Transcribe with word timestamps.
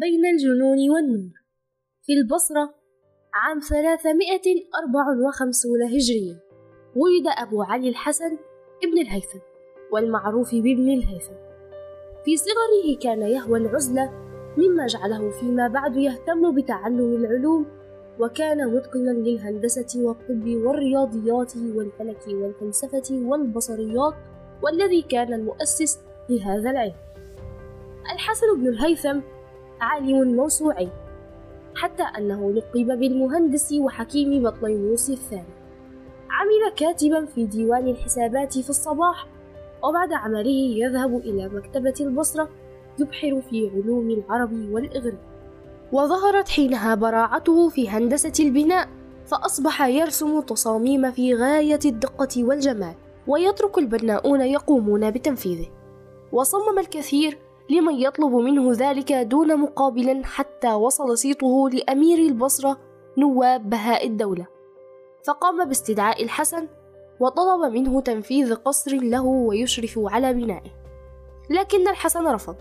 بين 0.00 0.26
الجنون 0.26 0.90
والنور 0.90 1.30
في 2.02 2.12
البصرة 2.12 2.74
عام 3.34 3.60
354 3.60 5.82
هجرية 5.82 6.40
ولد 6.96 7.26
أبو 7.38 7.62
علي 7.62 7.88
الحسن 7.88 8.38
ابن 8.84 8.98
الهيثم 9.00 9.38
والمعروف 9.92 10.54
بابن 10.54 10.90
الهيثم. 10.90 11.32
في 12.24 12.36
صغره 12.36 12.98
كان 13.02 13.22
يهوى 13.22 13.58
العزلة 13.58 14.10
مما 14.56 14.86
جعله 14.86 15.30
فيما 15.30 15.68
بعد 15.68 15.96
يهتم 15.96 16.54
بتعلم 16.54 17.14
العلوم 17.14 17.66
وكان 18.20 18.74
متقنا 18.74 19.10
للهندسة 19.10 20.04
والطب 20.04 20.46
والرياضيات 20.46 21.56
والفلك 21.56 22.28
والفلسفة 22.28 23.02
والبصريات 23.10 24.14
والذي 24.62 25.02
كان 25.02 25.32
المؤسس 25.32 26.00
لهذا 26.28 26.70
العلم. 26.70 26.94
الحسن 28.12 28.46
بن 28.56 28.68
الهيثم 28.68 29.20
عالم 29.80 30.36
موسوعي 30.36 30.88
حتى 31.74 32.02
أنه 32.02 32.52
لقب 32.52 32.98
بالمهندس 32.98 33.72
وحكيم 33.72 34.42
بطليموس 34.42 35.10
الثاني. 35.10 35.54
عمل 36.30 36.74
كاتبا 36.76 37.26
في 37.26 37.46
ديوان 37.46 37.88
الحسابات 37.88 38.58
في 38.58 38.70
الصباح 38.70 39.26
وبعد 39.84 40.12
عمله 40.12 40.50
يذهب 40.50 41.16
إلى 41.16 41.48
مكتبة 41.48 41.94
البصرة 42.00 42.48
يبحر 42.98 43.42
في 43.50 43.70
علوم 43.74 44.10
العرب 44.10 44.52
والإغريق. 44.52 45.20
وظهرت 45.92 46.48
حينها 46.48 46.94
براعته 46.94 47.68
في 47.68 47.88
هندسة 47.88 48.44
البناء 48.44 48.88
فأصبح 49.26 49.82
يرسم 49.82 50.40
تصاميم 50.40 51.10
في 51.10 51.34
غاية 51.34 51.80
الدقة 51.84 52.44
والجمال 52.44 52.94
ويترك 53.26 53.78
البناؤون 53.78 54.40
يقومون 54.40 55.10
بتنفيذه. 55.10 55.66
وصمم 56.32 56.78
الكثير 56.78 57.38
لمن 57.70 57.94
يطلب 57.94 58.34
منه 58.34 58.72
ذلك 58.72 59.12
دون 59.12 59.56
مقابل 59.60 60.24
حتى 60.24 60.72
وصل 60.72 61.18
صيته 61.18 61.70
لأمير 61.70 62.18
البصرة 62.18 62.78
نواب 63.18 63.70
بهاء 63.70 64.06
الدولة. 64.06 64.46
فقام 65.26 65.64
باستدعاء 65.64 66.22
الحسن 66.22 66.68
وطلب 67.20 67.72
منه 67.72 68.00
تنفيذ 68.00 68.54
قصر 68.54 68.94
له 68.94 69.24
ويشرف 69.24 69.98
على 69.98 70.32
بنائه. 70.32 70.70
لكن 71.50 71.88
الحسن 71.88 72.26
رفض 72.26 72.56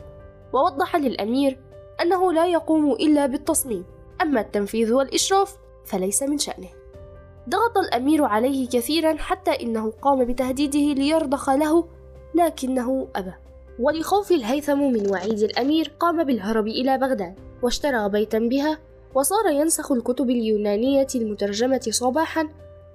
ووضح 0.53 0.95
للأمير 0.95 1.59
أنه 2.01 2.33
لا 2.33 2.47
يقوم 2.47 2.91
إلا 2.91 3.25
بالتصميم. 3.25 3.85
أما 4.21 4.41
التنفيذ 4.41 4.93
والإشراف 4.93 5.57
فليس 5.85 6.23
من 6.23 6.37
شأنه. 6.37 6.69
ضغط 7.49 7.77
الأمير 7.77 8.25
عليه 8.25 8.67
كثيرا 8.67 9.17
حتى 9.17 9.51
إنه 9.51 9.91
قام 10.01 10.25
بتهديده 10.25 10.93
ليرضخ 11.01 11.49
له 11.49 11.87
لكنه 12.35 13.07
أبى. 13.15 13.48
ولخوف 13.79 14.31
الهيثم 14.31 14.79
من 14.79 15.11
وعيد 15.11 15.39
الأمير 15.39 15.91
قام 15.99 16.23
بالهرب 16.23 16.67
إلى 16.67 16.97
بغداد 16.97 17.35
واشترى 17.63 18.09
بيتا 18.09 18.39
بها 18.39 18.77
وصار 19.15 19.47
ينسخ 19.51 19.91
الكتب 19.91 20.29
اليونانية 20.29 21.07
المترجمة 21.15 21.87
صباحا 21.89 22.49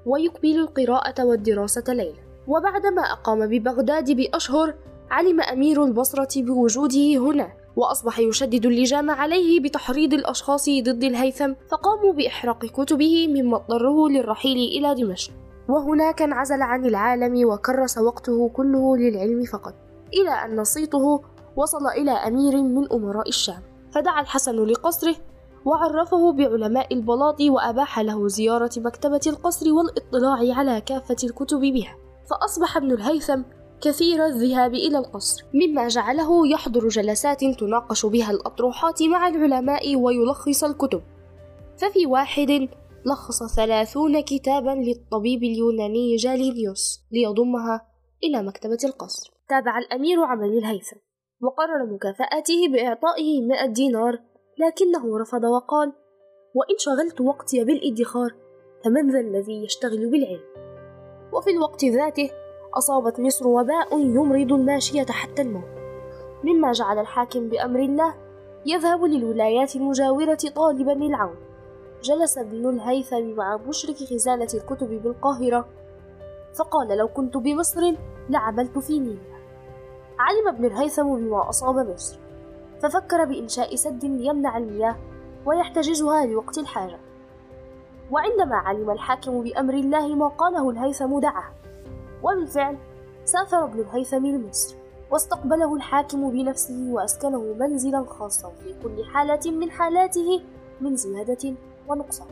ويقبل 0.07 0.57
القراءة 0.57 1.25
والدراسة 1.25 1.85
ليلا. 1.89 2.25
وبعدما 2.49 3.03
أقام 3.03 3.47
ببغداد 3.47 4.11
بأشهر 4.11 4.75
علم 5.11 5.41
أمير 5.41 5.85
البصرة 5.85 6.43
بوجوده 6.43 7.17
هنا 7.17 7.53
وأصبح 7.77 8.19
يشدد 8.19 8.67
اللجام 8.67 9.11
عليه 9.11 9.61
بتحريض 9.61 10.15
الأشخاص 10.15 10.69
ضد 10.69 11.05
الهيثم 11.05 11.53
فقاموا 11.71 12.13
بإحراق 12.13 12.67
كتبه 12.67 13.27
مما 13.29 13.57
اضطره 13.57 14.09
للرحيل 14.09 14.57
إلى 14.57 14.95
دمشق. 14.95 15.33
وهناك 15.69 16.23
انعزل 16.23 16.63
عن 16.63 16.85
العالم 16.85 17.49
وكرس 17.49 17.99
وقته 17.99 18.49
كله 18.49 18.97
للعلم 18.97 19.45
فقط. 19.45 19.84
إلى 20.21 20.31
أن 20.31 20.65
صيته 20.65 21.21
وصل 21.57 21.87
إلى 21.87 22.11
أمير 22.11 22.63
من 22.63 22.93
أمراء 22.93 23.29
الشام 23.29 23.63
فدعا 23.93 24.21
الحسن 24.21 24.65
لقصره 24.65 25.17
وعرفه 25.65 26.33
بعلماء 26.33 26.95
البلاط 26.95 27.41
وأباح 27.41 27.99
له 27.99 28.29
زيارة 28.29 28.71
مكتبة 28.77 29.21
القصر 29.27 29.73
والإطلاع 29.73 30.57
على 30.59 30.81
كافة 30.81 31.17
الكتب 31.25 31.61
بها. 31.61 31.97
فأصبح 32.31 32.77
ابن 32.77 32.93
الهيثم 32.93 33.43
كثير 33.81 34.27
الذهاب 34.27 34.75
إلى 34.75 34.99
القصر 34.99 35.45
مما 35.55 35.89
جعله 35.89 36.49
يحضر 36.49 36.89
جلسات 36.89 37.45
تناقش 37.45 38.07
بها 38.07 38.31
الأطروحات 38.31 39.03
مع 39.03 39.29
العلماء 39.29 39.97
ويلخص 39.97 40.65
الكتب. 40.65 41.03
ففي 41.77 42.07
واحد 42.07 42.69
لخص 43.07 43.55
ثلاثون 43.57 44.21
كتابا 44.21 44.71
للطبيب 44.71 45.43
اليوناني 45.43 46.17
جالينيوس 46.17 47.01
ليضمها 47.13 47.87
إلى 48.25 48.43
مكتبة 48.43 48.79
القصر. 48.85 49.34
تابع 49.49 49.79
الأمير 49.79 50.25
عمل 50.25 50.59
الهيثم 50.59 50.97
وقرر 51.43 51.87
مكافأته 51.87 52.69
بإعطائه 52.73 53.43
مئة 53.43 53.67
دينار 53.67 54.19
لكنه 54.59 55.19
رفض 55.19 55.45
وقال 55.45 55.93
وإن 56.55 56.79
شغلت 56.79 57.21
وقتي 57.21 57.65
بالإدخار 57.65 58.35
فمن 58.85 59.11
ذا 59.11 59.21
الذي 59.21 59.65
يشتغل 59.65 60.11
بالعلم؟ 60.11 60.41
وفي 61.33 61.51
الوقت 61.51 61.85
ذاته 61.85 62.31
أصابت 62.75 63.21
مصر 63.21 63.49
وباء 63.49 63.99
يمرض 63.99 64.53
الماشية 64.53 65.07
حتى 65.07 65.43
الموت. 65.43 65.75
مما 66.45 66.73
جعل 66.73 66.99
الحاكم 66.99 67.49
بأمر 67.49 67.81
الله 67.81 68.15
يذهب 68.67 69.05
للولايات 69.05 69.77
المجاورة 69.77 70.39
طالبا 70.57 70.91
للعون. 70.91 71.37
جلس 72.03 72.39
ابن 72.39 72.69
الهيثم 72.69 73.27
مع 73.27 73.57
مشرف 73.57 74.05
خزانة 74.05 74.49
الكتب 74.55 75.03
بالقاهرة 75.03 75.69
فقال 76.59 76.99
لو 76.99 77.09
كنت 77.09 77.37
بمصر 77.37 77.81
لعملت 78.31 78.79
في 78.79 78.99
نيلها 78.99 79.34
علم 80.19 80.49
ابن 80.49 80.65
الهيثم 80.65 81.17
بما 81.17 81.49
أصاب 81.49 81.91
مصر 81.91 82.19
ففكر 82.83 83.25
بإنشاء 83.25 83.75
سد 83.75 84.05
ليمنع 84.05 84.57
المياه 84.57 84.97
ويحتجزها 85.47 86.27
لوقت 86.27 86.59
الحاجة. 86.59 86.99
وعندما 88.11 88.57
علم 88.57 88.91
الحاكم 88.91 89.43
بأمر 89.43 89.75
الله 89.75 90.15
ما 90.15 90.29
قاله 90.29 90.71
الهيثم 90.71 91.19
دعاه. 91.21 91.53
وبالفعل 92.23 92.77
سافر 93.25 93.65
ابن 93.65 93.81
الهيثم 93.81 94.27
لمصر 94.27 94.77
واستقبله 95.11 95.75
الحاكم 95.75 96.31
بنفسه 96.31 96.89
وأسكنه 96.91 97.55
منزلا 97.59 98.05
خاصا 98.05 98.49
في 98.49 98.75
كل 98.83 99.05
حالة 99.05 99.51
من 99.51 99.71
حالاته 99.71 100.43
من 100.81 100.97
زيادة 100.97 101.55
ونقصان. 101.89 102.29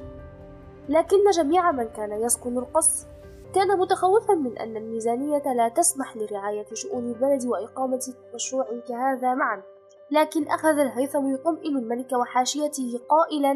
لكن 0.89 1.31
جميع 1.35 1.73
من 1.73 1.89
كان 1.89 2.13
يسكن 2.13 2.59
القصر 2.59 3.07
كان 3.55 3.79
متخوفا 3.79 4.35
من 4.35 4.59
أن 4.59 4.77
الميزانية 4.77 5.43
لا 5.57 5.69
تسمح 5.69 6.17
لرعاية 6.17 6.67
شؤون 6.73 7.09
البلد 7.09 7.47
وإقامة 7.47 8.15
مشروع 8.35 8.67
كهذا 8.89 9.35
معا 9.35 9.63
لكن 10.11 10.49
أخذ 10.49 10.79
الهيثم 10.79 11.35
يطمئن 11.35 11.77
الملك 11.77 12.13
وحاشيته 12.13 13.01
قائلا 13.09 13.51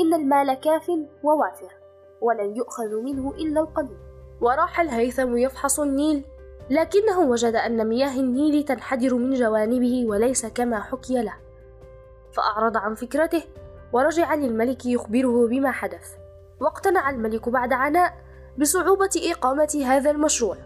إن 0.00 0.14
المال 0.14 0.54
كاف 0.54 0.90
ووافر 1.22 1.72
ولن 2.20 2.56
يؤخذ 2.56 3.02
منه 3.02 3.30
إلا 3.30 3.60
القليل. 3.60 3.96
وراح 4.40 4.80
الهيثم 4.80 5.36
يفحص 5.36 5.80
النيل 5.80 6.24
لكنه 6.70 7.20
وجد 7.20 7.54
أن 7.54 7.88
مياه 7.88 8.20
النيل 8.20 8.62
تنحدر 8.62 9.14
من 9.14 9.34
جوانبه 9.34 10.06
وليس 10.08 10.46
كما 10.46 10.80
حكي 10.80 11.22
له. 11.22 11.34
فأعرض 12.32 12.76
عن 12.76 12.94
فكرته 12.94 13.42
ورجع 13.92 14.34
للملك 14.34 14.86
يخبره 14.86 15.46
بما 15.48 15.70
حدث. 15.70 16.14
واقتنع 16.60 17.10
الملك 17.10 17.48
بعد 17.48 17.72
عناء 17.72 18.27
بصعوبة 18.58 19.10
إقامة 19.16 19.82
هذا 19.86 20.10
المشروع 20.10 20.56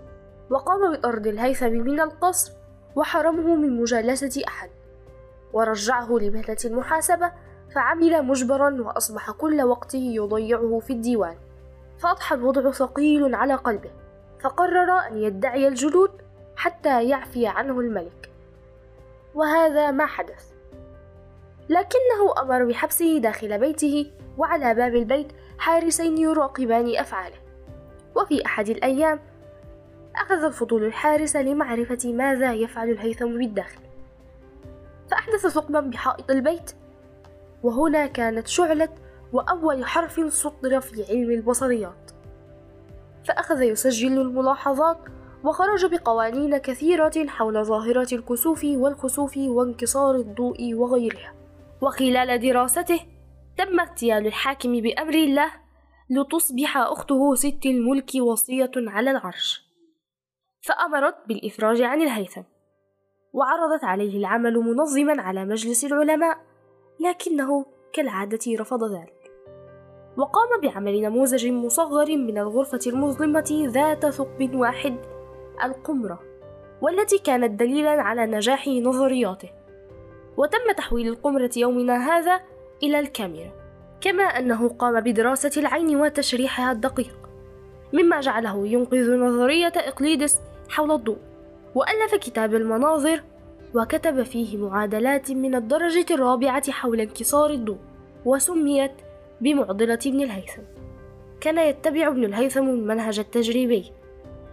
وقام 0.50 0.92
بطرد 0.92 1.26
الهيثم 1.26 1.72
من 1.72 2.00
القصر 2.00 2.52
وحرمه 2.96 3.56
من 3.56 3.80
مجالسة 3.80 4.42
أحد 4.48 4.70
ورجعه 5.52 6.18
لمهنة 6.18 6.56
المحاسبة 6.64 7.32
فعمل 7.74 8.22
مجبرا 8.22 8.82
وأصبح 8.82 9.30
كل 9.30 9.62
وقته 9.62 9.98
يضيعه 9.98 10.78
في 10.78 10.92
الديوان. 10.92 11.36
فأضحى 11.98 12.34
الوضع 12.34 12.70
ثقيل 12.70 13.34
على 13.34 13.54
قلبه 13.54 13.90
فقرر 14.40 14.90
أن 14.90 15.16
يدعي 15.16 15.68
الجلود 15.68 16.10
حتى 16.56 17.08
يعفي 17.08 17.46
عنه 17.46 17.80
الملك. 17.80 18.30
وهذا 19.34 19.90
ما 19.90 20.06
حدث. 20.06 20.52
لكنه 21.68 22.42
أمر 22.42 22.64
بحبسه 22.64 23.18
داخل 23.18 23.58
بيته 23.58 24.10
وعلى 24.38 24.74
باب 24.74 24.94
البيت 24.94 25.32
حارسين 25.58 26.18
يراقبان 26.18 26.96
أفعاله. 26.96 27.51
وفي 28.16 28.46
أحد 28.46 28.68
الأيام 28.68 29.20
أخذ 30.16 30.44
الفضول 30.44 30.84
الحارس 30.84 31.36
لمعرفة 31.36 32.12
ماذا 32.12 32.52
يفعل 32.52 32.90
الهيثم 32.90 33.38
بالداخل. 33.38 33.80
فأحدث 35.10 35.46
ثقبا 35.46 35.80
بحائط 35.80 36.30
البيت 36.30 36.72
وهنا 37.62 38.06
كانت 38.06 38.46
شعلة 38.46 38.88
وأول 39.32 39.84
حرف 39.84 40.32
سطر 40.34 40.80
في 40.80 41.04
علم 41.08 41.30
البصريات. 41.30 42.10
فأخذ 43.28 43.62
يسجل 43.62 44.20
الملاحظات 44.20 44.98
وخرج 45.44 45.86
بقوانين 45.86 46.58
كثيرة 46.58 47.26
حول 47.28 47.64
ظاهرة 47.64 48.14
الكسوف 48.14 48.64
والخسوف 48.64 49.36
وانكسار 49.36 50.14
الضوء 50.14 50.74
وغيرها. 50.74 51.34
وخلال 51.80 52.40
دراسته 52.40 53.00
تم 53.58 53.80
اغتيال 53.80 54.26
الحاكم 54.26 54.80
بأمر 54.80 55.14
الله 55.14 55.61
لتصبح 56.10 56.76
أخته 56.76 57.34
ست 57.34 57.66
الملك 57.66 58.10
وصية 58.14 58.70
على 58.76 59.10
العرش. 59.10 59.72
فأمرت 60.60 61.16
بالإفراج 61.28 61.82
عن 61.82 62.02
الهيثم 62.02 62.42
وعرضت 63.32 63.84
عليه 63.84 64.18
العمل 64.18 64.54
منظما 64.54 65.22
على 65.22 65.44
مجلس 65.44 65.84
العلماء 65.84 66.38
لكنه 67.00 67.66
كالعادة 67.92 68.38
رفض 68.60 68.84
ذلك. 68.84 69.32
وقام 70.16 70.60
بعمل 70.62 71.02
نموذج 71.02 71.46
مصغر 71.46 72.16
من 72.16 72.38
الغرفة 72.38 72.80
المظلمة 72.86 73.66
ذات 73.66 74.06
ثقب 74.06 74.54
واحد 74.54 74.96
القمرة 75.64 76.20
والتي 76.82 77.18
كانت 77.18 77.60
دليلا 77.60 77.90
على 77.90 78.26
نجاح 78.26 78.68
نظرياته. 78.68 79.50
وتم 80.36 80.72
تحويل 80.76 81.08
القمرة 81.08 81.50
يومنا 81.56 81.96
هذا 81.96 82.40
إلى 82.82 82.98
الكاميرا. 82.98 83.61
كما 84.02 84.22
أنه 84.22 84.68
قام 84.68 85.00
بدراسة 85.00 85.60
العين 85.60 85.96
وتشريحها 85.96 86.72
الدقيق 86.72 87.16
مما 87.92 88.20
جعله 88.20 88.66
ينقذ 88.66 89.16
نظرية 89.16 89.72
إقليدس 89.76 90.38
حول 90.68 90.92
الضوء 90.92 91.18
وألف 91.74 92.14
كتاب 92.14 92.54
المناظر 92.54 93.22
وكتب 93.74 94.22
فيه 94.22 94.56
معادلات 94.56 95.30
من 95.30 95.54
الدرجة 95.54 96.06
الرابعة 96.10 96.70
حول 96.70 97.00
انكسار 97.00 97.50
الضوء 97.50 97.78
وسميت 98.24 98.92
بمعضلة 99.40 99.98
ابن 100.06 100.20
الهيثم. 100.22 100.62
كان 101.40 101.58
يتبع 101.58 102.08
ابن 102.08 102.24
الهيثم 102.24 102.68
المنهج 102.68 103.18
التجريبي 103.18 103.92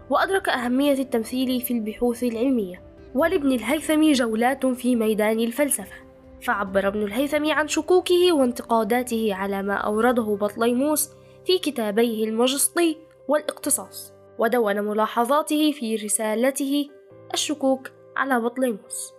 وأدرك 0.10 0.50
أهمية 0.50 0.94
التمثيل 0.94 1.62
في 1.62 1.74
البحوث 1.74 2.24
العلمية 2.24 2.82
ولابن 3.16 3.52
الهيثم 3.52 4.12
جولات 4.12 4.66
في 4.66 4.96
ميدان 4.96 5.40
الفلسفة. 5.40 6.09
فعبر 6.42 6.88
ابن 6.88 7.04
الهيثم 7.04 7.52
عن 7.52 7.68
شكوكه 7.68 8.32
وانتقاداته 8.34 9.34
على 9.34 9.64
ما 9.64 9.74
أورده 9.74 10.24
بطليموس 10.24 11.10
في 11.46 11.60
كتابيه 11.60 12.26
المجسطي 12.26 12.98
والاقتصاص 13.28 14.14
ودون 14.40 14.80
ملاحظاته 14.80 15.72
في 15.72 15.96
رسالته 15.96 16.90
الشكوك 17.34 17.92
على 18.18 18.40
بطليموس. 18.40 19.14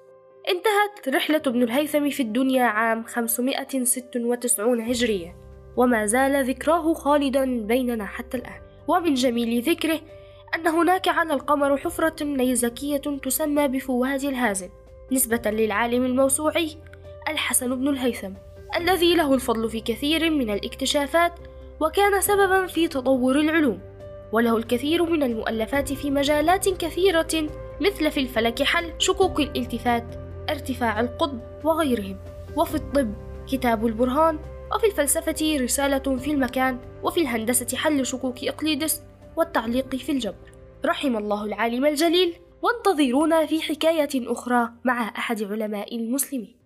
انتهت 0.48 1.14
رحلة 1.14 1.42
ابن 1.46 1.62
الهيثم 1.62 2.10
في 2.10 2.22
الدنيا 2.22 2.64
عام 2.64 3.04
596 3.04 4.80
هجرية 4.80 5.36
وما 5.76 6.06
زال 6.06 6.44
ذكراه 6.44 6.94
خالدا 6.94 7.60
بيننا 7.66 8.06
حتى 8.06 8.36
الآن. 8.36 8.60
ومن 8.88 9.14
جميل 9.14 9.62
ذكره 9.62 10.00
أن 10.54 10.66
هناك 10.66 11.08
على 11.08 11.34
القمر 11.34 11.76
حفرة 11.76 12.24
نيزكية 12.24 12.96
تسمى 12.96 13.68
بفوهة 13.68 14.16
الهازم 14.16 14.68
نسبة 15.12 15.50
للعالم 15.50 16.04
الموسوعي 16.04 16.76
الحسن 17.30 17.74
بن 17.76 17.88
الهيثم 17.88 18.32
الذي 18.76 19.14
له 19.14 19.34
الفضل 19.34 19.70
في 19.70 19.80
كثير 19.80 20.30
من 20.30 20.50
الاكتشافات 20.50 21.32
وكان 21.80 22.20
سببا 22.20 22.66
في 22.66 22.88
تطور 22.88 23.40
العلوم 23.40 23.80
وله 24.32 24.56
الكثير 24.56 25.10
من 25.10 25.22
المؤلفات 25.22 25.92
في 25.92 26.10
مجالات 26.10 26.68
كثيرة 26.68 27.48
مثل 27.80 28.10
في 28.10 28.20
الفلك 28.20 28.62
حل 28.62 28.92
شكوك 28.98 29.40
الالتفات 29.40 30.04
ارتفاع 30.50 31.00
القطب 31.00 31.40
وغيرهم 31.64 32.16
وفي 32.56 32.74
الطب 32.74 33.14
كتاب 33.48 33.86
البرهان 33.86 34.38
وفي 34.74 34.86
الفلسفة 34.86 35.56
رسالة 35.60 36.16
في 36.16 36.30
المكان 36.30 36.78
وفي 37.02 37.20
الهندسة 37.20 37.76
حل 37.76 38.06
شكوك 38.06 38.44
إقليدس 38.44 39.02
والتعليق 39.36 39.96
في 39.96 40.12
الجبر. 40.12 40.50
رحم 40.84 41.16
الله 41.16 41.44
العالم 41.44 41.86
الجليل 41.86 42.34
وانتظرونا 42.62 43.46
في 43.46 43.62
حكاية 43.62 44.32
أخرى 44.32 44.70
مع 44.84 45.08
أحد 45.08 45.42
علماء 45.42 45.96
المسلمين. 45.96 46.59